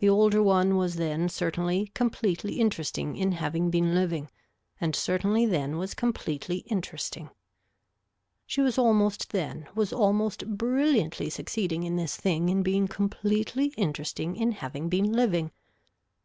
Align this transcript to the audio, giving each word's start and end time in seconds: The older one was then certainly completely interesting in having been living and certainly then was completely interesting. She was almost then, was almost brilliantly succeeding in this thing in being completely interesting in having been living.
The 0.00 0.08
older 0.08 0.42
one 0.42 0.74
was 0.76 0.96
then 0.96 1.28
certainly 1.28 1.92
completely 1.94 2.58
interesting 2.58 3.14
in 3.16 3.30
having 3.30 3.70
been 3.70 3.94
living 3.94 4.28
and 4.80 4.96
certainly 4.96 5.46
then 5.46 5.76
was 5.78 5.94
completely 5.94 6.64
interesting. 6.66 7.30
She 8.44 8.60
was 8.60 8.76
almost 8.76 9.30
then, 9.30 9.68
was 9.72 9.92
almost 9.92 10.58
brilliantly 10.58 11.30
succeeding 11.30 11.84
in 11.84 11.94
this 11.94 12.16
thing 12.16 12.48
in 12.48 12.64
being 12.64 12.88
completely 12.88 13.66
interesting 13.76 14.34
in 14.34 14.50
having 14.50 14.88
been 14.88 15.12
living. 15.12 15.52